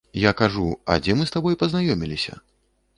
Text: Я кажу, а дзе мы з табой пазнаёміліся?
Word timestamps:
Я 0.19 0.31
кажу, 0.39 0.65
а 0.91 0.97
дзе 1.03 1.17
мы 1.19 1.29
з 1.29 1.37
табой 1.37 1.61
пазнаёміліся? 1.65 2.45